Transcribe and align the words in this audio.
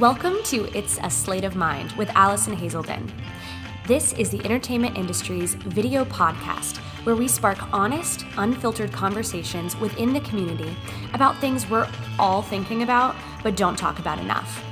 Welcome 0.00 0.42
to 0.44 0.64
It's 0.74 0.98
a 1.02 1.10
Slate 1.10 1.44
of 1.44 1.56
Mind 1.56 1.92
with 1.92 2.08
Allison 2.14 2.54
Hazelden. 2.54 3.12
This 3.86 4.14
is 4.14 4.30
the 4.30 4.42
entertainment 4.46 4.96
industry's 4.96 5.56
video 5.56 6.06
podcast 6.06 6.78
where 7.04 7.14
we 7.14 7.28
spark 7.28 7.70
honest, 7.70 8.24
unfiltered 8.38 8.92
conversations 8.92 9.76
within 9.76 10.14
the 10.14 10.22
community 10.22 10.74
about 11.12 11.36
things 11.36 11.68
we're 11.68 11.86
all 12.18 12.40
thinking 12.40 12.82
about 12.82 13.14
but 13.42 13.58
don't 13.58 13.76
talk 13.76 13.98
about 13.98 14.18
enough. 14.18 14.64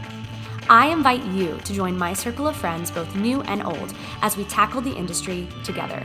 I 0.71 0.87
invite 0.87 1.25
you 1.25 1.59
to 1.63 1.75
join 1.75 1.99
my 1.99 2.15
circle 2.15 2.49
of 2.49 2.57
friends, 2.57 2.91
both 2.91 3.15
new 3.15 3.43
and 3.43 3.63
old, 3.63 3.93
as 4.23 4.39
we 4.39 4.45
tackle 4.45 4.81
the 4.81 4.97
industry 4.97 5.47
together. 5.63 6.03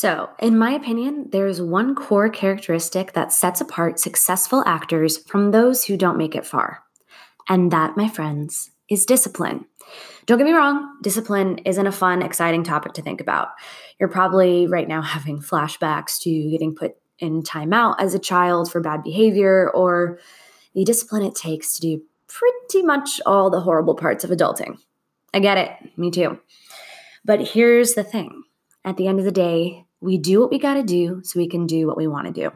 So, 0.00 0.30
in 0.38 0.56
my 0.56 0.70
opinion, 0.70 1.26
there's 1.32 1.60
one 1.60 1.96
core 1.96 2.28
characteristic 2.28 3.14
that 3.14 3.32
sets 3.32 3.60
apart 3.60 3.98
successful 3.98 4.62
actors 4.64 5.18
from 5.18 5.50
those 5.50 5.82
who 5.82 5.96
don't 5.96 6.16
make 6.16 6.36
it 6.36 6.46
far. 6.46 6.84
And 7.48 7.72
that, 7.72 7.96
my 7.96 8.06
friends, 8.08 8.70
is 8.88 9.04
discipline. 9.04 9.66
Don't 10.26 10.38
get 10.38 10.44
me 10.44 10.52
wrong, 10.52 10.98
discipline 11.02 11.58
isn't 11.64 11.84
a 11.84 11.90
fun, 11.90 12.22
exciting 12.22 12.62
topic 12.62 12.92
to 12.92 13.02
think 13.02 13.20
about. 13.20 13.48
You're 13.98 14.08
probably 14.08 14.68
right 14.68 14.86
now 14.86 15.02
having 15.16 15.40
flashbacks 15.40 16.20
to 16.20 16.30
getting 16.48 16.76
put 16.76 16.92
in 17.18 17.42
timeout 17.42 17.96
as 17.98 18.14
a 18.14 18.20
child 18.20 18.70
for 18.70 18.80
bad 18.80 19.02
behavior 19.02 19.68
or 19.68 20.20
the 20.76 20.84
discipline 20.84 21.24
it 21.24 21.34
takes 21.34 21.74
to 21.74 21.80
do 21.80 22.02
pretty 22.28 22.84
much 22.84 23.20
all 23.26 23.50
the 23.50 23.62
horrible 23.62 23.96
parts 23.96 24.22
of 24.22 24.30
adulting. 24.30 24.78
I 25.34 25.40
get 25.40 25.58
it, 25.58 25.98
me 25.98 26.12
too. 26.12 26.38
But 27.24 27.40
here's 27.40 27.94
the 27.94 28.04
thing 28.04 28.44
at 28.84 28.96
the 28.96 29.08
end 29.08 29.18
of 29.18 29.24
the 29.24 29.32
day, 29.32 29.86
we 30.00 30.18
do 30.18 30.40
what 30.40 30.50
we 30.50 30.58
got 30.58 30.74
to 30.74 30.82
do 30.82 31.20
so 31.24 31.38
we 31.38 31.48
can 31.48 31.66
do 31.66 31.86
what 31.86 31.96
we 31.96 32.06
want 32.06 32.26
to 32.26 32.32
do. 32.32 32.52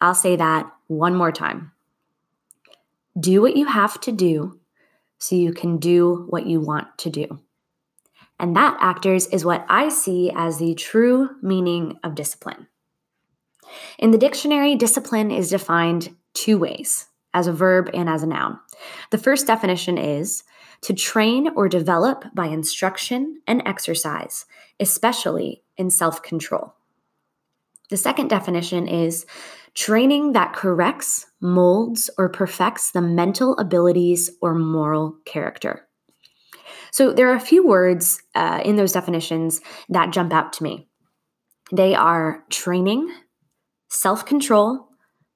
I'll 0.00 0.14
say 0.14 0.36
that 0.36 0.70
one 0.86 1.14
more 1.14 1.32
time. 1.32 1.72
Do 3.18 3.42
what 3.42 3.56
you 3.56 3.66
have 3.66 4.00
to 4.02 4.12
do 4.12 4.58
so 5.18 5.36
you 5.36 5.52
can 5.52 5.78
do 5.78 6.26
what 6.28 6.46
you 6.46 6.60
want 6.60 6.96
to 6.98 7.10
do. 7.10 7.40
And 8.38 8.56
that, 8.56 8.78
actors, 8.80 9.26
is 9.26 9.44
what 9.44 9.66
I 9.68 9.90
see 9.90 10.32
as 10.34 10.58
the 10.58 10.74
true 10.74 11.30
meaning 11.42 11.98
of 12.02 12.14
discipline. 12.14 12.66
In 13.98 14.10
the 14.10 14.18
dictionary, 14.18 14.74
discipline 14.74 15.30
is 15.30 15.50
defined 15.50 16.16
two 16.32 16.56
ways 16.56 17.06
as 17.34 17.46
a 17.46 17.52
verb 17.52 17.90
and 17.92 18.08
as 18.08 18.22
a 18.22 18.26
noun. 18.26 18.58
The 19.10 19.18
first 19.18 19.46
definition 19.46 19.98
is 19.98 20.42
to 20.82 20.94
train 20.94 21.50
or 21.54 21.68
develop 21.68 22.24
by 22.34 22.46
instruction 22.46 23.42
and 23.46 23.62
exercise, 23.66 24.46
especially 24.80 25.62
in 25.80 25.90
self 25.90 26.22
control. 26.22 26.74
The 27.88 27.96
second 27.96 28.28
definition 28.28 28.86
is 28.86 29.26
training 29.74 30.32
that 30.32 30.52
corrects, 30.52 31.26
molds, 31.40 32.10
or 32.18 32.28
perfects 32.28 32.92
the 32.92 33.00
mental 33.00 33.56
abilities 33.58 34.30
or 34.40 34.54
moral 34.54 35.16
character. 35.24 35.88
So 36.92 37.12
there 37.12 37.30
are 37.30 37.36
a 37.36 37.40
few 37.40 37.66
words 37.66 38.22
uh, 38.34 38.60
in 38.64 38.76
those 38.76 38.92
definitions 38.92 39.60
that 39.88 40.12
jump 40.12 40.32
out 40.32 40.52
to 40.54 40.62
me. 40.62 40.88
They 41.72 41.94
are 41.94 42.44
training, 42.50 43.12
self 43.88 44.26
control, 44.26 44.88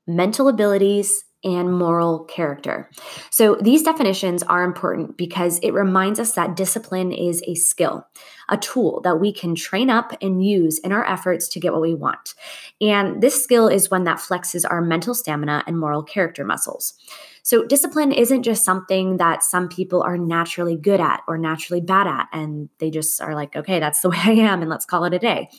mental 0.06 0.48
abilities, 0.48 1.24
and 1.44 1.72
moral 1.72 2.24
character. 2.24 2.90
So, 3.30 3.56
these 3.60 3.82
definitions 3.82 4.42
are 4.42 4.64
important 4.64 5.16
because 5.16 5.58
it 5.60 5.72
reminds 5.72 6.18
us 6.18 6.32
that 6.32 6.56
discipline 6.56 7.12
is 7.12 7.42
a 7.46 7.54
skill, 7.54 8.06
a 8.48 8.56
tool 8.56 9.00
that 9.02 9.20
we 9.20 9.32
can 9.32 9.54
train 9.54 9.90
up 9.90 10.16
and 10.22 10.44
use 10.44 10.78
in 10.78 10.90
our 10.90 11.04
efforts 11.04 11.46
to 11.48 11.60
get 11.60 11.72
what 11.72 11.82
we 11.82 11.94
want. 11.94 12.34
And 12.80 13.22
this 13.22 13.42
skill 13.42 13.68
is 13.68 13.90
one 13.90 14.04
that 14.04 14.18
flexes 14.18 14.64
our 14.68 14.80
mental 14.80 15.14
stamina 15.14 15.62
and 15.66 15.78
moral 15.78 16.02
character 16.02 16.44
muscles. 16.44 16.94
So, 17.42 17.66
discipline 17.66 18.10
isn't 18.10 18.42
just 18.42 18.64
something 18.64 19.18
that 19.18 19.42
some 19.42 19.68
people 19.68 20.02
are 20.02 20.16
naturally 20.16 20.76
good 20.76 21.00
at 21.00 21.22
or 21.28 21.36
naturally 21.36 21.82
bad 21.82 22.06
at, 22.06 22.28
and 22.32 22.70
they 22.78 22.90
just 22.90 23.20
are 23.20 23.34
like, 23.34 23.54
okay, 23.54 23.78
that's 23.78 24.00
the 24.00 24.08
way 24.10 24.18
I 24.18 24.30
am, 24.30 24.62
and 24.62 24.70
let's 24.70 24.86
call 24.86 25.04
it 25.04 25.12
a 25.12 25.18
day. 25.18 25.50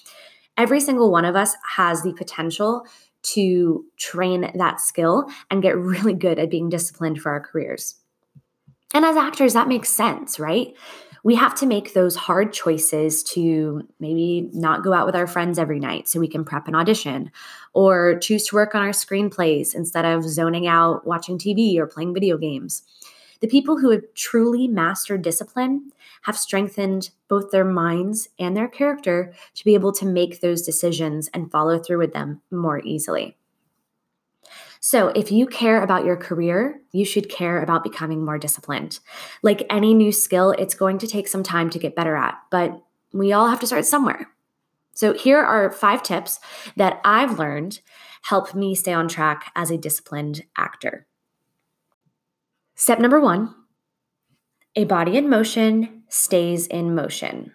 Every 0.58 0.80
single 0.80 1.12
one 1.12 1.26
of 1.26 1.36
us 1.36 1.54
has 1.76 2.02
the 2.02 2.14
potential 2.14 2.88
to 3.34 3.86
train 3.98 4.52
that 4.56 4.80
skill 4.80 5.30
and 5.50 5.62
get 5.62 5.78
really 5.78 6.14
good 6.14 6.40
at 6.40 6.50
being 6.50 6.70
disciplined 6.70 7.22
for 7.22 7.32
our 7.32 7.40
careers. 7.40 7.96
And 8.94 9.04
as 9.04 9.18
actors, 9.18 9.54
that 9.54 9.68
makes 9.68 9.90
sense, 9.90 10.40
right? 10.40 10.74
We 11.24 11.36
have 11.36 11.56
to 11.56 11.66
make 11.66 11.94
those 11.94 12.16
hard 12.16 12.54
choices 12.54 13.24
to 13.24 13.88
maybe 14.00 14.50
not 14.54 14.84
go 14.84 14.94
out 14.94 15.08
with 15.08 15.16
our 15.16 15.26
friends 15.26 15.58
every 15.58 15.80
night 15.80 16.08
so 16.08 16.20
we 16.20 16.28
can 16.28 16.46
prep 16.46 16.68
an 16.68 16.76
audition, 16.76 17.32
or 17.74 18.20
choose 18.20 18.46
to 18.46 18.56
work 18.56 18.76
on 18.76 18.84
our 18.84 18.90
screenplays 18.90 19.74
instead 19.74 20.06
of 20.06 20.24
zoning 20.24 20.68
out 20.68 21.06
watching 21.08 21.40
TV 21.40 21.78
or 21.78 21.88
playing 21.88 22.14
video 22.14 22.38
games. 22.38 22.84
The 23.46 23.52
people 23.52 23.78
who 23.78 23.92
have 23.92 24.12
truly 24.16 24.68
mastered 24.68 25.22
discipline 25.22 25.92
have 26.24 26.36
strengthened 26.36 27.12
both 27.28 27.52
their 27.52 27.64
minds 27.64 28.28
and 28.40 28.58
their 28.58 28.68
character 28.68 29.36
to 29.54 29.64
be 29.64 29.76
able 29.76 29.92
to 29.92 30.06
make 30.08 30.42
those 30.42 30.64
decisions 30.64 31.30
and 31.32 31.52
follow 31.52 31.78
through 31.78 32.00
with 32.00 32.12
them 32.12 32.42
more 32.50 32.82
easily. 32.84 33.38
So, 34.80 35.10
if 35.10 35.32
you 35.32 35.46
care 35.46 35.84
about 35.84 36.06
your 36.06 36.18
career, 36.18 36.82
you 36.92 37.06
should 37.06 37.30
care 37.30 37.62
about 37.62 37.84
becoming 37.84 38.26
more 38.26 38.40
disciplined. 38.40 39.00
Like 39.44 39.68
any 39.70 39.94
new 39.94 40.12
skill, 40.12 40.50
it's 40.50 40.74
going 40.74 40.98
to 40.98 41.08
take 41.08 41.28
some 41.28 41.44
time 41.44 41.70
to 41.70 41.78
get 41.78 41.96
better 41.96 42.16
at, 42.16 42.40
but 42.50 42.82
we 43.14 43.32
all 43.32 43.50
have 43.50 43.60
to 43.60 43.68
start 43.68 43.86
somewhere. 43.86 44.28
So, 44.96 45.14
here 45.14 45.38
are 45.38 45.72
five 45.72 46.02
tips 46.02 46.40
that 46.78 47.00
I've 47.06 47.38
learned 47.38 47.82
help 48.24 48.56
me 48.56 48.74
stay 48.74 48.94
on 48.94 49.08
track 49.08 49.52
as 49.56 49.70
a 49.70 49.78
disciplined 49.78 50.46
actor. 50.58 51.06
Step 52.76 53.00
number 53.00 53.20
one 53.20 53.54
a 54.78 54.84
body 54.84 55.16
in 55.16 55.30
motion 55.30 56.04
stays 56.10 56.68
in 56.68 56.94
motion. 56.94 57.54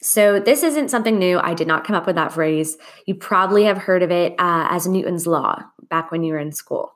So, 0.00 0.40
this 0.40 0.62
isn't 0.64 0.88
something 0.88 1.18
new. 1.18 1.38
I 1.38 1.54
did 1.54 1.68
not 1.68 1.84
come 1.84 1.94
up 1.94 2.06
with 2.06 2.16
that 2.16 2.32
phrase. 2.32 2.76
You 3.06 3.14
probably 3.14 3.64
have 3.64 3.78
heard 3.78 4.02
of 4.02 4.10
it 4.10 4.32
uh, 4.38 4.66
as 4.70 4.86
Newton's 4.86 5.26
Law 5.26 5.62
back 5.90 6.10
when 6.10 6.24
you 6.24 6.32
were 6.32 6.40
in 6.40 6.50
school. 6.50 6.92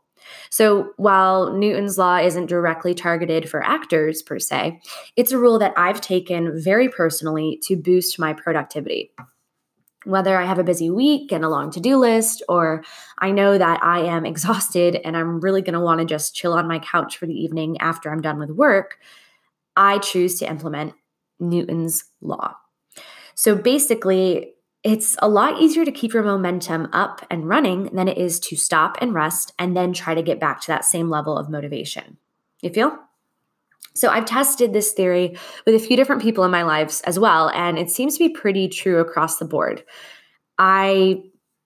So, 0.50 0.92
while 0.96 1.52
Newton's 1.52 1.98
Law 1.98 2.16
isn't 2.16 2.46
directly 2.46 2.94
targeted 2.94 3.48
for 3.48 3.62
actors 3.62 4.22
per 4.22 4.40
se, 4.40 4.80
it's 5.14 5.30
a 5.30 5.38
rule 5.38 5.58
that 5.60 5.74
I've 5.76 6.00
taken 6.00 6.60
very 6.60 6.88
personally 6.88 7.60
to 7.64 7.76
boost 7.76 8.18
my 8.18 8.32
productivity. 8.32 9.12
Whether 10.06 10.38
I 10.38 10.44
have 10.44 10.58
a 10.58 10.64
busy 10.64 10.88
week 10.88 11.32
and 11.32 11.44
a 11.44 11.48
long 11.48 11.70
to 11.72 11.80
do 11.80 11.98
list, 11.98 12.42
or 12.48 12.84
I 13.18 13.30
know 13.30 13.58
that 13.58 13.82
I 13.82 14.00
am 14.00 14.24
exhausted 14.32 14.96
and 15.04 15.16
I'm 15.16 15.40
really 15.40 15.62
going 15.62 15.74
to 15.74 15.80
want 15.80 16.00
to 16.00 16.06
just 16.06 16.34
chill 16.34 16.52
on 16.52 16.68
my 16.68 16.78
couch 16.78 17.16
for 17.16 17.26
the 17.26 17.34
evening 17.34 17.78
after 17.80 18.10
I'm 18.10 18.22
done 18.22 18.38
with 18.38 18.50
work, 18.50 18.98
I 19.76 19.98
choose 19.98 20.38
to 20.38 20.48
implement 20.48 20.94
Newton's 21.38 22.04
law. 22.20 22.54
So 23.34 23.54
basically, 23.54 24.54
it's 24.82 25.16
a 25.20 25.28
lot 25.28 25.60
easier 25.60 25.84
to 25.84 25.90
keep 25.90 26.14
your 26.14 26.22
momentum 26.22 26.88
up 26.92 27.26
and 27.30 27.48
running 27.48 27.90
than 27.92 28.08
it 28.08 28.16
is 28.16 28.38
to 28.40 28.56
stop 28.56 28.96
and 29.00 29.12
rest 29.12 29.52
and 29.58 29.76
then 29.76 29.92
try 29.92 30.14
to 30.14 30.22
get 30.22 30.38
back 30.38 30.60
to 30.60 30.68
that 30.68 30.84
same 30.84 31.10
level 31.10 31.36
of 31.36 31.50
motivation. 31.50 32.18
You 32.62 32.70
feel? 32.70 32.96
So 33.94 34.08
I've 34.08 34.26
tested 34.26 34.72
this 34.72 34.92
theory 34.92 35.36
with 35.64 35.74
a 35.74 35.78
few 35.78 35.96
different 35.96 36.20
people 36.20 36.44
in 36.44 36.50
my 36.50 36.62
lives 36.62 37.00
as 37.02 37.18
well, 37.18 37.48
and 37.50 37.78
it 37.78 37.90
seems 37.90 38.18
to 38.18 38.28
be 38.28 38.34
pretty 38.34 38.68
true 38.68 39.00
across 39.00 39.38
the 39.38 39.46
board. 39.46 39.84
I 40.58 41.22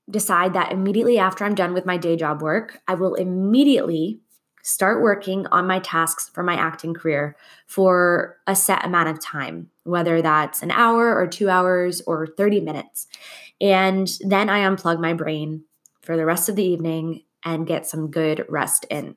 decide 0.08 0.54
that 0.54 0.72
immediately 0.72 1.18
after 1.18 1.44
I'm 1.44 1.54
done 1.54 1.74
with 1.74 1.86
my 1.86 1.96
day 1.96 2.16
job 2.16 2.42
work, 2.42 2.80
I 2.86 2.94
will 2.94 3.14
immediately 3.14 4.20
start 4.62 5.02
working 5.02 5.46
on 5.48 5.66
my 5.66 5.78
tasks 5.80 6.30
for 6.32 6.42
my 6.42 6.54
acting 6.54 6.94
career 6.94 7.36
for 7.66 8.36
a 8.46 8.54
set 8.54 8.84
amount 8.84 9.08
of 9.08 9.20
time, 9.20 9.70
whether 9.84 10.20
that's 10.20 10.62
an 10.62 10.70
hour 10.70 11.16
or 11.16 11.26
two 11.26 11.48
hours 11.48 12.02
or 12.02 12.26
30 12.26 12.60
minutes. 12.60 13.06
And 13.60 14.08
then 14.20 14.48
I 14.48 14.60
unplug 14.60 15.00
my 15.00 15.14
brain 15.14 15.64
for 16.02 16.16
the 16.16 16.26
rest 16.26 16.48
of 16.48 16.56
the 16.56 16.64
evening 16.64 17.22
and 17.44 17.66
get 17.66 17.86
some 17.86 18.10
good 18.10 18.44
rest 18.48 18.86
in. 18.90 19.16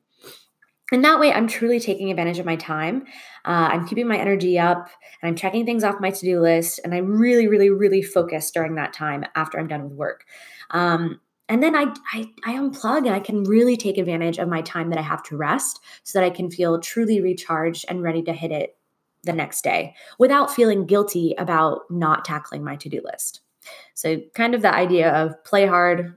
And 0.92 1.04
that 1.06 1.20
way, 1.20 1.32
I'm 1.32 1.48
truly 1.48 1.80
taking 1.80 2.12
advantage 2.12 2.40
of 2.40 2.46
my 2.46 2.56
time. 2.56 3.06
Uh, 3.46 3.70
I'm 3.72 3.88
keeping 3.88 4.08
my 4.08 4.18
energy 4.18 4.60
up 4.60 4.90
and 5.22 5.30
I'm 5.30 5.36
checking 5.36 5.66
things 5.66 5.84
off 5.84 5.96
my 6.00 6.12
to 6.12 6.20
do 6.20 6.40
list. 6.42 6.80
And 6.84 6.94
I'm 6.94 7.18
really, 7.18 7.48
really, 7.48 7.70
really 7.70 8.02
focused 8.02 8.54
during 8.54 8.76
that 8.76 8.94
time 8.94 9.24
after 9.36 9.60
I'm 9.60 9.68
done 9.68 9.84
with 9.86 9.94
work. 9.94 10.26
Um, 10.72 11.20
and 11.50 11.62
then 11.62 11.76
I, 11.76 11.94
I 12.14 12.30
i 12.46 12.54
unplug 12.54 13.00
and 13.00 13.10
i 13.10 13.20
can 13.20 13.44
really 13.44 13.78
take 13.78 13.98
advantage 13.98 14.38
of 14.38 14.48
my 14.48 14.62
time 14.62 14.90
that 14.90 15.00
i 15.00 15.04
have 15.04 15.24
to 15.24 15.38
rest 15.38 15.80
so 16.04 16.20
that 16.20 16.26
i 16.26 16.30
can 16.30 16.50
feel 16.50 16.80
truly 16.80 17.22
recharged 17.22 17.86
and 17.88 18.02
ready 18.02 18.22
to 18.24 18.34
hit 18.34 18.52
it 18.52 18.78
the 19.24 19.34
next 19.34 19.64
day 19.64 19.96
without 20.20 20.54
feeling 20.54 20.86
guilty 20.86 21.36
about 21.38 21.82
not 21.90 22.26
tackling 22.26 22.64
my 22.64 22.76
to-do 22.76 23.02
list 23.04 23.42
so 23.94 24.18
kind 24.36 24.56
of 24.56 24.62
the 24.62 24.74
idea 24.74 25.12
of 25.12 25.42
play 25.44 25.66
hard 25.66 26.16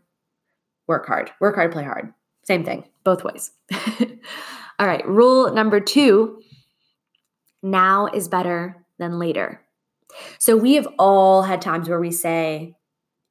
work 0.87 1.07
hard 1.07 1.31
work 1.41 1.55
hard 1.55 1.73
play 1.73 1.85
hard 1.85 2.13
same 2.47 2.65
thing 2.65 2.85
both 3.05 3.25
ways 3.25 3.51
all 4.79 4.87
right 4.87 5.07
rule 5.07 5.53
number 5.53 5.81
two 5.81 6.41
now 7.63 8.07
is 8.07 8.29
better 8.29 8.85
than 8.99 9.19
later 9.19 9.61
so 10.39 10.57
we 10.57 10.75
have 10.75 10.89
all 10.99 11.43
had 11.43 11.61
times 11.61 11.89
where 11.89 12.01
we 12.01 12.11
say 12.11 12.77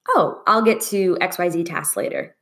oh, 0.09 0.41
I'll 0.47 0.61
get 0.61 0.81
to 0.81 1.17
XYZ 1.21 1.65
tasks 1.65 1.97
later. 1.97 2.35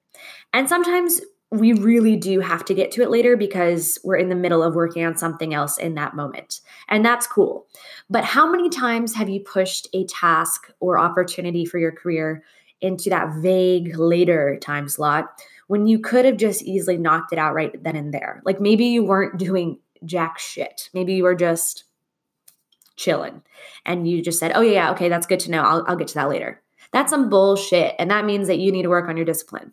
And 0.51 0.67
sometimes 0.67 1.21
we 1.51 1.73
really 1.73 2.15
do 2.15 2.39
have 2.39 2.65
to 2.65 2.73
get 2.73 2.91
to 2.91 3.03
it 3.03 3.11
later 3.11 3.37
because 3.37 3.99
we're 4.03 4.17
in 4.17 4.29
the 4.29 4.35
middle 4.35 4.63
of 4.63 4.75
working 4.75 5.05
on 5.05 5.15
something 5.15 5.53
else 5.53 5.77
in 5.77 5.93
that 5.95 6.15
moment. 6.15 6.61
And 6.89 7.05
that's 7.05 7.27
cool. 7.27 7.67
But 8.09 8.23
how 8.23 8.49
many 8.49 8.69
times 8.69 9.13
have 9.13 9.29
you 9.29 9.39
pushed 9.39 9.87
a 9.93 10.05
task 10.05 10.71
or 10.79 10.97
opportunity 10.97 11.65
for 11.65 11.77
your 11.77 11.91
career 11.91 12.43
into 12.81 13.09
that 13.09 13.35
vague 13.35 13.95
later 13.97 14.57
time 14.61 14.89
slot 14.89 15.41
when 15.73 15.87
you 15.87 15.97
could 15.97 16.23
have 16.23 16.37
just 16.37 16.61
easily 16.61 16.97
knocked 16.97 17.33
it 17.33 17.39
out 17.39 17.55
right 17.55 17.83
then 17.83 17.95
and 17.95 18.13
there? 18.13 18.43
Like 18.45 18.61
maybe 18.61 18.85
you 18.85 19.03
weren't 19.03 19.39
doing 19.39 19.79
jack 20.05 20.37
shit. 20.37 20.91
Maybe 20.93 21.15
you 21.15 21.23
were 21.23 21.33
just 21.33 21.85
chilling 22.95 23.41
and 23.83 24.07
you 24.07 24.21
just 24.21 24.39
said, 24.39 24.51
oh, 24.53 24.61
yeah, 24.61 24.91
okay, 24.91 25.09
that's 25.09 25.25
good 25.25 25.39
to 25.39 25.49
know. 25.49 25.63
I'll, 25.63 25.83
I'll 25.87 25.95
get 25.95 26.09
to 26.09 26.13
that 26.13 26.29
later. 26.29 26.61
That's 26.91 27.09
some 27.09 27.27
bullshit. 27.27 27.95
And 27.97 28.11
that 28.11 28.23
means 28.23 28.45
that 28.49 28.59
you 28.59 28.71
need 28.71 28.83
to 28.83 28.89
work 28.89 29.09
on 29.09 29.17
your 29.17 29.25
discipline. 29.25 29.71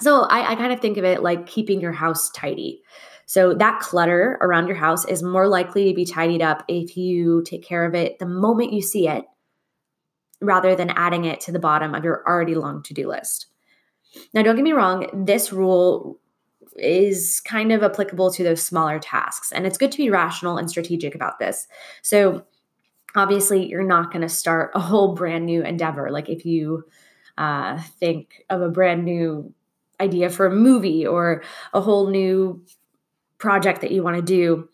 So 0.00 0.22
I, 0.22 0.50
I 0.50 0.54
kind 0.56 0.72
of 0.72 0.80
think 0.80 0.96
of 0.96 1.04
it 1.04 1.22
like 1.22 1.46
keeping 1.46 1.80
your 1.80 1.92
house 1.92 2.28
tidy. 2.30 2.82
So 3.26 3.54
that 3.54 3.78
clutter 3.78 4.36
around 4.40 4.66
your 4.66 4.78
house 4.78 5.04
is 5.04 5.22
more 5.22 5.46
likely 5.46 5.88
to 5.88 5.94
be 5.94 6.04
tidied 6.04 6.42
up 6.42 6.64
if 6.66 6.96
you 6.96 7.44
take 7.44 7.62
care 7.62 7.84
of 7.84 7.94
it 7.94 8.18
the 8.18 8.26
moment 8.26 8.72
you 8.72 8.82
see 8.82 9.06
it 9.06 9.26
rather 10.40 10.74
than 10.74 10.90
adding 10.90 11.24
it 11.24 11.40
to 11.42 11.52
the 11.52 11.60
bottom 11.60 11.94
of 11.94 12.02
your 12.02 12.24
already 12.26 12.56
long 12.56 12.82
to 12.82 12.94
do 12.94 13.06
list. 13.06 13.46
Now, 14.34 14.42
don't 14.42 14.56
get 14.56 14.62
me 14.62 14.72
wrong, 14.72 15.06
this 15.12 15.52
rule 15.52 16.18
is 16.76 17.40
kind 17.40 17.72
of 17.72 17.82
applicable 17.82 18.32
to 18.32 18.44
those 18.44 18.62
smaller 18.62 18.98
tasks, 18.98 19.52
and 19.52 19.66
it's 19.66 19.78
good 19.78 19.92
to 19.92 19.98
be 19.98 20.10
rational 20.10 20.56
and 20.56 20.70
strategic 20.70 21.14
about 21.14 21.38
this. 21.38 21.66
So, 22.02 22.44
obviously, 23.16 23.66
you're 23.66 23.82
not 23.82 24.12
going 24.12 24.22
to 24.22 24.28
start 24.28 24.70
a 24.74 24.80
whole 24.80 25.14
brand 25.14 25.46
new 25.46 25.62
endeavor. 25.62 26.10
Like, 26.10 26.28
if 26.28 26.44
you 26.44 26.84
uh, 27.38 27.80
think 27.98 28.44
of 28.50 28.62
a 28.62 28.68
brand 28.68 29.04
new 29.04 29.52
idea 30.00 30.30
for 30.30 30.46
a 30.46 30.54
movie 30.54 31.06
or 31.06 31.42
a 31.72 31.80
whole 31.80 32.08
new 32.08 32.64
project 33.38 33.80
that 33.80 33.90
you 33.90 34.02
want 34.02 34.16
to 34.16 34.22
do. 34.22 34.68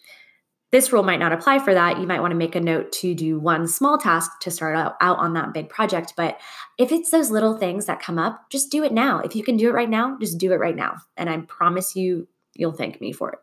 This 0.76 0.92
rule 0.92 1.02
might 1.02 1.20
not 1.20 1.32
apply 1.32 1.60
for 1.60 1.72
that. 1.72 2.00
You 2.00 2.06
might 2.06 2.20
want 2.20 2.32
to 2.32 2.36
make 2.36 2.54
a 2.54 2.60
note 2.60 2.92
to 3.00 3.14
do 3.14 3.38
one 3.38 3.66
small 3.66 3.96
task 3.96 4.40
to 4.40 4.50
start 4.50 4.76
out, 4.76 4.96
out 5.00 5.16
on 5.16 5.32
that 5.32 5.54
big 5.54 5.70
project. 5.70 6.12
But 6.18 6.38
if 6.76 6.92
it's 6.92 7.10
those 7.10 7.30
little 7.30 7.56
things 7.56 7.86
that 7.86 8.02
come 8.02 8.18
up, 8.18 8.50
just 8.50 8.70
do 8.70 8.84
it 8.84 8.92
now. 8.92 9.20
If 9.20 9.34
you 9.34 9.42
can 9.42 9.56
do 9.56 9.70
it 9.70 9.72
right 9.72 9.88
now, 9.88 10.18
just 10.20 10.36
do 10.36 10.52
it 10.52 10.56
right 10.56 10.76
now. 10.76 10.96
And 11.16 11.30
I 11.30 11.38
promise 11.38 11.96
you, 11.96 12.28
you'll 12.52 12.72
thank 12.74 13.00
me 13.00 13.10
for 13.10 13.30
it. 13.30 13.38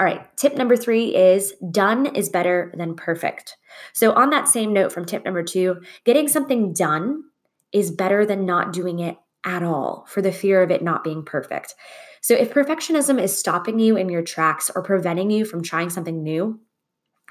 All 0.00 0.04
right, 0.04 0.36
tip 0.36 0.56
number 0.56 0.76
three 0.76 1.14
is 1.14 1.54
done 1.70 2.06
is 2.06 2.28
better 2.28 2.74
than 2.76 2.96
perfect. 2.96 3.56
So, 3.92 4.12
on 4.12 4.30
that 4.30 4.48
same 4.48 4.72
note 4.72 4.90
from 4.90 5.04
tip 5.04 5.24
number 5.24 5.44
two, 5.44 5.80
getting 6.02 6.26
something 6.26 6.72
done 6.72 7.22
is 7.70 7.92
better 7.92 8.26
than 8.26 8.44
not 8.44 8.72
doing 8.72 8.98
it 8.98 9.16
at 9.46 9.62
all 9.62 10.04
for 10.08 10.20
the 10.20 10.32
fear 10.32 10.62
of 10.62 10.70
it 10.70 10.82
not 10.82 11.04
being 11.04 11.24
perfect. 11.24 11.74
So, 12.20 12.34
if 12.34 12.52
perfectionism 12.52 13.22
is 13.22 13.38
stopping 13.38 13.78
you 13.78 13.96
in 13.96 14.08
your 14.08 14.22
tracks 14.22 14.70
or 14.74 14.82
preventing 14.82 15.30
you 15.30 15.44
from 15.44 15.62
trying 15.62 15.88
something 15.88 16.22
new, 16.22 16.60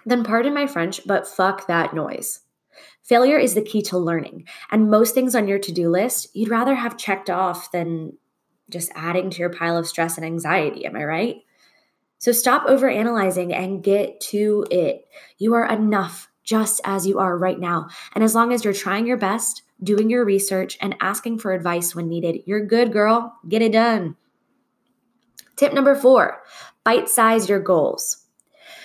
then 0.06 0.24
pardon 0.24 0.54
my 0.54 0.66
French, 0.66 1.02
but 1.06 1.28
fuck 1.28 1.68
that 1.68 1.94
noise. 1.94 2.40
Failure 3.04 3.38
is 3.38 3.54
the 3.54 3.62
key 3.62 3.82
to 3.84 3.98
learning, 3.98 4.48
and 4.72 4.90
most 4.90 5.14
things 5.14 5.36
on 5.36 5.48
your 5.48 5.60
to 5.60 5.72
do 5.72 5.90
list 5.90 6.30
you'd 6.34 6.50
rather 6.50 6.76
have 6.76 6.98
checked 6.98 7.30
off 7.30 7.72
than 7.72 8.18
just 8.70 8.92
adding 8.96 9.30
to 9.30 9.40
your 9.40 9.52
pile 9.52 9.78
of 9.78 9.88
stress 9.88 10.18
and 10.18 10.26
anxiety. 10.26 10.86
Am 10.86 10.96
I 10.96 11.04
right? 11.04 11.36
So 12.18 12.32
stop 12.32 12.66
overanalyzing 12.66 13.54
and 13.54 13.84
get 13.84 14.20
to 14.32 14.66
it. 14.72 15.06
You 15.38 15.54
are 15.54 15.72
enough 15.72 16.30
just 16.44 16.82
as 16.84 17.06
you 17.06 17.20
are 17.20 17.38
right 17.38 17.60
now. 17.60 17.88
And 18.14 18.24
as 18.24 18.34
long 18.34 18.54
as 18.54 18.64
you're 18.64 18.74
trying 18.74 19.06
your 19.06 19.18
best, 19.18 19.64
doing 19.82 20.10
your 20.10 20.26
research, 20.26 20.78
and 20.82 20.96
asking 21.00 21.40
for 21.40 21.54
advice 21.54 21.96
when 21.96 22.08
needed. 22.08 22.44
You're 22.46 22.66
good, 22.66 22.92
girl. 22.92 23.36
Get 23.48 23.62
it 23.62 23.72
done. 23.72 24.16
Tip 25.56 25.74
number 25.74 25.96
four 25.96 26.42
bite 26.84 27.10
size 27.10 27.50
your 27.50 27.60
goals. 27.60 28.26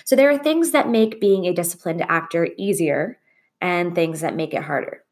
So, 0.04 0.16
there 0.16 0.30
are 0.30 0.38
things 0.38 0.72
that 0.72 0.88
make 0.88 1.20
being 1.20 1.44
a 1.44 1.52
disciplined 1.52 2.02
actor 2.08 2.48
easier 2.56 3.18
and 3.60 3.94
things 3.94 4.20
that 4.20 4.34
make 4.34 4.54
it 4.54 4.62
harder. 4.62 5.04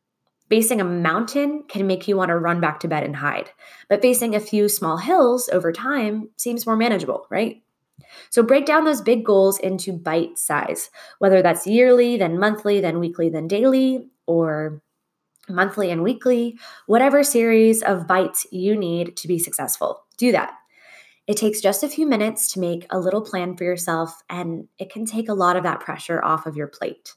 Facing 0.48 0.80
a 0.80 0.84
mountain 0.84 1.64
can 1.68 1.86
make 1.86 2.08
you 2.08 2.16
want 2.16 2.30
to 2.30 2.36
run 2.38 2.60
back 2.60 2.80
to 2.80 2.88
bed 2.88 3.04
and 3.04 3.16
hide, 3.16 3.50
but 3.88 4.00
facing 4.00 4.34
a 4.34 4.40
few 4.40 4.68
small 4.68 4.96
hills 4.96 5.50
over 5.52 5.72
time 5.72 6.30
seems 6.36 6.64
more 6.64 6.76
manageable, 6.76 7.26
right? 7.28 7.62
So 8.30 8.42
break 8.42 8.64
down 8.64 8.84
those 8.84 9.02
big 9.02 9.24
goals 9.24 9.58
into 9.58 9.92
bite 9.92 10.38
size, 10.38 10.90
whether 11.18 11.42
that's 11.42 11.66
yearly, 11.66 12.16
then 12.16 12.38
monthly, 12.38 12.80
then 12.80 12.98
weekly, 12.98 13.28
then 13.28 13.46
daily, 13.46 14.08
or 14.26 14.80
monthly 15.48 15.90
and 15.90 16.02
weekly, 16.02 16.58
whatever 16.86 17.22
series 17.22 17.82
of 17.82 18.06
bites 18.06 18.46
you 18.50 18.76
need 18.76 19.16
to 19.16 19.28
be 19.28 19.38
successful. 19.38 20.04
Do 20.16 20.32
that. 20.32 20.52
It 21.26 21.36
takes 21.36 21.60
just 21.60 21.82
a 21.82 21.88
few 21.88 22.06
minutes 22.06 22.52
to 22.52 22.60
make 22.60 22.86
a 22.90 22.98
little 22.98 23.20
plan 23.20 23.56
for 23.56 23.64
yourself, 23.64 24.22
and 24.30 24.66
it 24.78 24.90
can 24.90 25.04
take 25.04 25.28
a 25.28 25.34
lot 25.34 25.56
of 25.56 25.62
that 25.64 25.80
pressure 25.80 26.24
off 26.24 26.46
of 26.46 26.56
your 26.56 26.68
plate. 26.68 27.14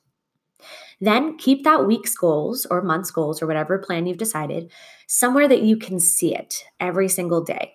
Then 1.00 1.38
keep 1.38 1.64
that 1.64 1.88
week's 1.88 2.16
goals 2.16 2.66
or 2.66 2.82
month's 2.82 3.10
goals 3.10 3.42
or 3.42 3.48
whatever 3.48 3.80
plan 3.80 4.06
you've 4.06 4.18
decided 4.18 4.72
somewhere 5.08 5.48
that 5.48 5.64
you 5.64 5.78
can 5.78 6.00
see 6.00 6.36
it 6.36 6.64
every 6.80 7.10
single 7.10 7.42
day. 7.42 7.74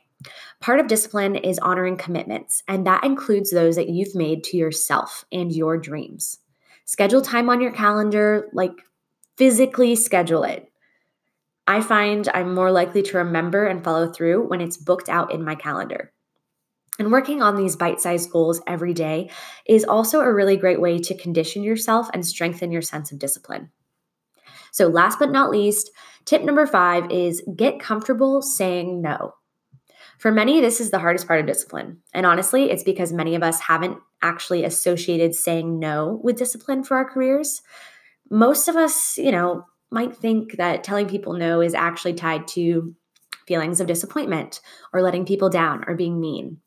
Part 0.61 0.81
of 0.81 0.87
discipline 0.87 1.37
is 1.37 1.59
honoring 1.59 1.97
commitments, 1.97 2.63
and 2.69 2.87
that 2.87 3.05
includes 3.05 3.51
those 3.51 3.77
that 3.77 3.89
you've 3.89 4.15
made 4.15 4.45
to 4.45 4.57
yourself 4.57 5.25
and 5.33 5.53
your 5.53 5.77
dreams. 5.77 6.39
Schedule 6.85 7.21
time 7.21 7.51
on 7.51 7.61
your 7.61 7.73
calendar, 7.73 8.49
like 8.53 8.73
physically 9.37 9.95
schedule 9.95 10.45
it. 10.45 10.71
I 11.67 11.81
find 11.81 12.29
I'm 12.33 12.55
more 12.55 12.71
likely 12.71 13.03
to 13.03 13.19
remember 13.19 13.67
and 13.67 13.83
follow 13.83 14.09
through 14.09 14.49
when 14.49 14.61
it's 14.61 14.77
booked 14.77 15.09
out 15.09 15.33
in 15.33 15.45
my 15.45 15.55
calendar. 15.55 16.13
And 16.99 17.13
working 17.13 17.43
on 17.43 17.57
these 17.57 17.77
bite 17.77 18.01
sized 18.01 18.31
goals 18.31 18.63
every 18.67 18.95
day 18.95 19.31
is 19.67 19.85
also 19.85 20.21
a 20.21 20.33
really 20.33 20.57
great 20.57 20.81
way 20.81 20.99
to 20.99 21.15
condition 21.17 21.63
yourself 21.63 22.09
and 22.15 22.25
strengthen 22.25 22.73
your 22.73 22.83
sense 22.83 23.13
of 23.13 23.19
discipline. 23.19 23.71
So, 24.73 24.87
last 24.87 25.19
but 25.19 25.31
not 25.31 25.51
least, 25.51 25.91
tip 26.25 26.43
number 26.43 26.67
five 26.67 27.11
is 27.11 27.43
get 27.55 27.81
comfortable 27.81 28.41
saying 28.41 29.03
no. 29.03 29.35
For 30.19 30.33
many, 30.33 30.61
this 30.61 30.81
is 30.81 30.91
the 30.91 30.99
hardest 30.99 31.27
part 31.27 31.41
of 31.41 31.47
discipline. 31.47 31.99
And 32.15 32.25
honestly, 32.25 32.71
it's 32.71 32.83
because 32.83 33.13
many 33.13 33.35
of 33.35 33.43
us 33.43 33.61
haven't 33.61 33.99
actually 34.23 34.65
associated 34.65 35.35
saying 35.35 35.79
no 35.79 36.21
with 36.23 36.39
discipline 36.39 36.83
for 36.85 36.97
our 36.97 37.05
careers 37.05 37.61
most 38.31 38.69
of 38.69 38.77
us, 38.77 39.17
you 39.19 39.33
know, 39.33 39.67
might 39.91 40.17
think 40.17 40.57
that 40.57 40.85
telling 40.85 41.09
people 41.09 41.35
no 41.35 41.61
is 41.61 41.75
actually 41.75 42.15
tied 42.15 42.49
to 42.49 42.95
feelings 43.47 43.81
of 43.81 43.87
disappointment 43.87 44.61
or 44.93 45.03
letting 45.03 45.25
people 45.25 45.49
down 45.49 45.85
or 45.87 45.95
being 45.95 46.21
mean. 46.21 46.59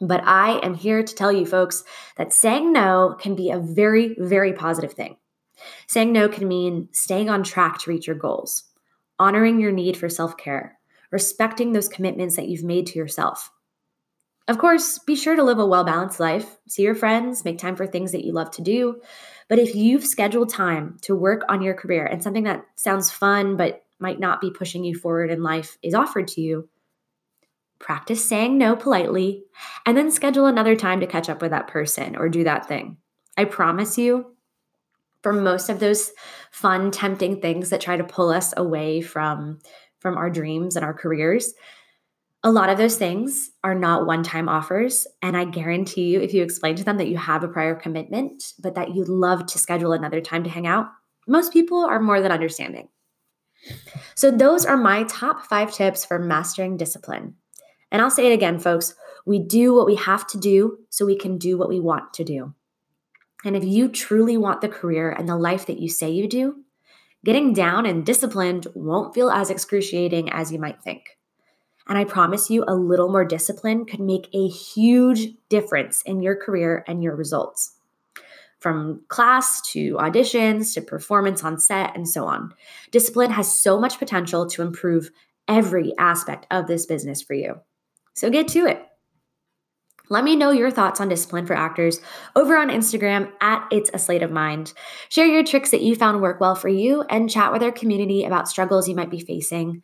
But 0.00 0.24
I 0.24 0.58
am 0.64 0.74
here 0.74 1.02
to 1.02 1.14
tell 1.14 1.30
you, 1.30 1.46
folks, 1.46 1.84
that 2.16 2.32
saying 2.32 2.72
no 2.72 3.16
can 3.20 3.36
be 3.36 3.50
a 3.50 3.60
very, 3.60 4.16
very 4.18 4.52
positive 4.52 4.92
thing. 4.92 5.16
Saying 5.86 6.12
no 6.12 6.28
can 6.28 6.48
mean 6.48 6.88
staying 6.90 7.30
on 7.30 7.44
track 7.44 7.78
to 7.78 7.90
reach 7.90 8.08
your 8.08 8.16
goals, 8.16 8.64
honoring 9.20 9.60
your 9.60 9.70
need 9.70 9.96
for 9.96 10.08
self 10.08 10.36
care, 10.36 10.76
respecting 11.12 11.72
those 11.72 11.88
commitments 11.88 12.34
that 12.34 12.48
you've 12.48 12.64
made 12.64 12.88
to 12.88 12.98
yourself. 12.98 13.51
Of 14.48 14.58
course, 14.58 14.98
be 14.98 15.14
sure 15.14 15.36
to 15.36 15.42
live 15.42 15.58
a 15.58 15.66
well 15.66 15.84
balanced 15.84 16.18
life, 16.18 16.58
see 16.68 16.82
your 16.82 16.94
friends, 16.94 17.44
make 17.44 17.58
time 17.58 17.76
for 17.76 17.86
things 17.86 18.12
that 18.12 18.24
you 18.24 18.32
love 18.32 18.50
to 18.52 18.62
do, 18.62 19.00
but 19.48 19.58
if 19.58 19.74
you've 19.74 20.04
scheduled 20.04 20.48
time 20.48 20.96
to 21.02 21.14
work 21.14 21.42
on 21.48 21.62
your 21.62 21.74
career 21.74 22.04
and 22.04 22.22
something 22.22 22.44
that 22.44 22.64
sounds 22.74 23.10
fun 23.10 23.56
but 23.56 23.84
might 23.98 24.18
not 24.18 24.40
be 24.40 24.50
pushing 24.50 24.84
you 24.84 24.96
forward 24.96 25.30
in 25.30 25.42
life 25.42 25.78
is 25.82 25.94
offered 25.94 26.26
to 26.28 26.40
you, 26.40 26.68
practice 27.78 28.24
saying 28.24 28.58
no 28.58 28.74
politely 28.74 29.44
and 29.86 29.96
then 29.96 30.10
schedule 30.10 30.46
another 30.46 30.74
time 30.74 31.00
to 31.00 31.06
catch 31.06 31.28
up 31.28 31.42
with 31.42 31.50
that 31.50 31.68
person 31.68 32.16
or 32.16 32.28
do 32.28 32.44
that 32.44 32.66
thing. 32.66 32.96
I 33.36 33.44
promise 33.44 33.96
you, 33.96 34.34
for 35.22 35.32
most 35.32 35.68
of 35.68 35.78
those 35.78 36.12
fun, 36.50 36.90
tempting 36.90 37.40
things 37.40 37.70
that 37.70 37.80
try 37.80 37.96
to 37.96 38.04
pull 38.04 38.30
us 38.30 38.52
away 38.56 39.00
from, 39.00 39.60
from 40.00 40.16
our 40.16 40.30
dreams 40.30 40.74
and 40.76 40.84
our 40.84 40.94
careers, 40.94 41.54
a 42.44 42.50
lot 42.50 42.68
of 42.68 42.78
those 42.78 42.96
things 42.96 43.50
are 43.62 43.74
not 43.74 44.06
one 44.06 44.22
time 44.22 44.48
offers. 44.48 45.06
And 45.22 45.36
I 45.36 45.44
guarantee 45.44 46.10
you, 46.10 46.20
if 46.20 46.34
you 46.34 46.42
explain 46.42 46.74
to 46.76 46.84
them 46.84 46.98
that 46.98 47.08
you 47.08 47.16
have 47.16 47.44
a 47.44 47.48
prior 47.48 47.74
commitment, 47.74 48.54
but 48.58 48.74
that 48.74 48.94
you'd 48.94 49.08
love 49.08 49.46
to 49.46 49.58
schedule 49.58 49.92
another 49.92 50.20
time 50.20 50.42
to 50.44 50.50
hang 50.50 50.66
out, 50.66 50.88
most 51.28 51.52
people 51.52 51.84
are 51.84 52.00
more 52.00 52.20
than 52.20 52.32
understanding. 52.32 52.88
So, 54.16 54.32
those 54.32 54.66
are 54.66 54.76
my 54.76 55.04
top 55.04 55.46
five 55.46 55.72
tips 55.72 56.04
for 56.04 56.18
mastering 56.18 56.76
discipline. 56.76 57.36
And 57.92 58.02
I'll 58.02 58.10
say 58.10 58.26
it 58.26 58.34
again, 58.34 58.58
folks 58.58 58.94
we 59.24 59.38
do 59.38 59.74
what 59.74 59.86
we 59.86 59.94
have 59.96 60.26
to 60.28 60.38
do 60.38 60.78
so 60.90 61.06
we 61.06 61.16
can 61.16 61.38
do 61.38 61.56
what 61.56 61.68
we 61.68 61.80
want 61.80 62.12
to 62.14 62.24
do. 62.24 62.54
And 63.44 63.56
if 63.56 63.64
you 63.64 63.88
truly 63.88 64.36
want 64.36 64.60
the 64.60 64.68
career 64.68 65.10
and 65.10 65.28
the 65.28 65.36
life 65.36 65.66
that 65.66 65.80
you 65.80 65.88
say 65.88 66.10
you 66.10 66.28
do, 66.28 66.56
getting 67.24 67.52
down 67.52 67.86
and 67.86 68.06
disciplined 68.06 68.66
won't 68.74 69.14
feel 69.14 69.30
as 69.30 69.50
excruciating 69.50 70.30
as 70.30 70.52
you 70.52 70.58
might 70.58 70.82
think. 70.82 71.18
And 71.92 71.98
I 71.98 72.04
promise 72.04 72.48
you, 72.48 72.64
a 72.66 72.74
little 72.74 73.10
more 73.10 73.22
discipline 73.22 73.84
could 73.84 74.00
make 74.00 74.30
a 74.32 74.48
huge 74.48 75.34
difference 75.50 76.00
in 76.00 76.22
your 76.22 76.34
career 76.34 76.82
and 76.88 77.02
your 77.02 77.14
results. 77.14 77.74
From 78.60 79.02
class 79.08 79.60
to 79.72 79.96
auditions 79.96 80.72
to 80.72 80.80
performance 80.80 81.44
on 81.44 81.58
set 81.58 81.94
and 81.94 82.08
so 82.08 82.24
on. 82.24 82.54
Discipline 82.92 83.30
has 83.32 83.60
so 83.60 83.78
much 83.78 83.98
potential 83.98 84.46
to 84.46 84.62
improve 84.62 85.10
every 85.46 85.92
aspect 85.98 86.46
of 86.50 86.66
this 86.66 86.86
business 86.86 87.20
for 87.20 87.34
you. 87.34 87.60
So 88.14 88.30
get 88.30 88.48
to 88.48 88.64
it. 88.64 88.82
Let 90.08 90.24
me 90.24 90.34
know 90.34 90.50
your 90.50 90.70
thoughts 90.70 90.98
on 90.98 91.10
discipline 91.10 91.44
for 91.44 91.54
actors 91.54 92.00
over 92.34 92.56
on 92.56 92.70
Instagram 92.70 93.30
at 93.42 93.68
It's 93.70 93.90
a 93.92 93.98
Slate 93.98 94.22
of 94.22 94.30
Mind. 94.30 94.72
Share 95.10 95.26
your 95.26 95.44
tricks 95.44 95.72
that 95.72 95.82
you 95.82 95.94
found 95.94 96.22
work 96.22 96.40
well 96.40 96.54
for 96.54 96.70
you 96.70 97.02
and 97.10 97.28
chat 97.28 97.52
with 97.52 97.62
our 97.62 97.70
community 97.70 98.24
about 98.24 98.48
struggles 98.48 98.88
you 98.88 98.96
might 98.96 99.10
be 99.10 99.20
facing 99.20 99.82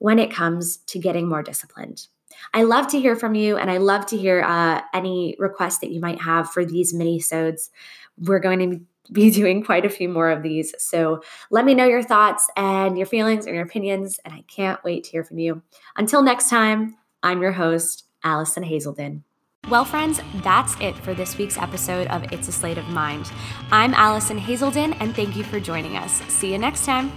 when 0.00 0.18
it 0.18 0.32
comes 0.32 0.78
to 0.78 0.98
getting 0.98 1.28
more 1.28 1.42
disciplined. 1.42 2.08
I 2.54 2.62
love 2.62 2.88
to 2.88 3.00
hear 3.00 3.14
from 3.14 3.34
you 3.34 3.56
and 3.56 3.70
I 3.70 3.76
love 3.76 4.06
to 4.06 4.16
hear 4.16 4.42
uh, 4.42 4.80
any 4.92 5.36
requests 5.38 5.78
that 5.78 5.90
you 5.90 6.00
might 6.00 6.20
have 6.20 6.50
for 6.50 6.64
these 6.64 6.92
mini-sodes. 6.92 7.70
We're 8.18 8.40
going 8.40 8.58
to 8.58 8.80
be 9.12 9.30
doing 9.40 9.62
quite 9.62 9.84
a 9.84 9.90
few 9.90 10.08
more 10.08 10.30
of 10.30 10.42
these. 10.42 10.74
So 10.78 11.22
let 11.50 11.64
me 11.64 11.74
know 11.74 11.86
your 11.86 12.02
thoughts 12.02 12.48
and 12.56 12.96
your 12.96 13.06
feelings 13.06 13.46
and 13.46 13.54
your 13.54 13.64
opinions, 13.64 14.18
and 14.24 14.32
I 14.34 14.42
can't 14.48 14.82
wait 14.84 15.04
to 15.04 15.10
hear 15.10 15.24
from 15.24 15.38
you. 15.38 15.62
Until 15.96 16.22
next 16.22 16.48
time, 16.48 16.96
I'm 17.22 17.42
your 17.42 17.52
host, 17.52 18.04
Allison 18.24 18.62
Hazelden. 18.62 19.24
Well, 19.68 19.84
friends, 19.84 20.20
that's 20.36 20.74
it 20.80 20.96
for 20.96 21.12
this 21.12 21.36
week's 21.36 21.58
episode 21.58 22.06
of 22.06 22.32
It's 22.32 22.48
a 22.48 22.52
Slate 22.52 22.78
of 22.78 22.88
Mind. 22.88 23.30
I'm 23.70 23.92
Allison 23.94 24.38
Hazelden, 24.38 24.94
and 24.94 25.14
thank 25.14 25.36
you 25.36 25.44
for 25.44 25.60
joining 25.60 25.96
us. 25.96 26.22
See 26.28 26.50
you 26.50 26.58
next 26.58 26.86
time. 26.86 27.12